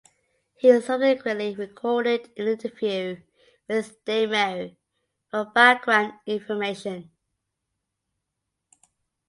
She 0.59 0.81
subsequently 0.81 1.53
recorded 1.53 2.31
an 2.35 2.47
interview 2.47 3.21
with 3.67 4.03
Dame 4.03 4.31
Mary 4.31 4.75
for 5.29 5.45
background 5.45 6.13
information. 6.25 7.11